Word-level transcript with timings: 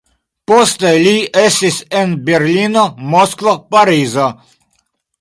Poste 0.51 0.93
li 1.07 1.13
estis 1.43 1.77
en 2.01 2.17
Berlino, 2.31 2.89
Moskvo, 3.15 3.57
Parizo. 3.77 4.31